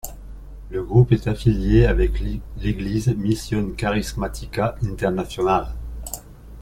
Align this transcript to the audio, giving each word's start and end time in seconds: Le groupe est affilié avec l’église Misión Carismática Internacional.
Le 0.71 0.81
groupe 0.83 1.11
est 1.11 1.27
affilié 1.27 1.85
avec 1.85 2.19
l’église 2.57 3.09
Misión 3.09 3.69
Carismática 3.73 4.73
Internacional. 4.83 5.75